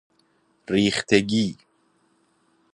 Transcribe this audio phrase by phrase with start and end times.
[0.69, 1.57] ریختگی